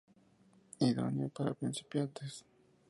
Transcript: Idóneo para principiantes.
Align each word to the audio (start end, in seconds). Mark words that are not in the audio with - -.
Idóneo 0.87 1.29
para 1.37 1.57
principiantes. 1.61 2.33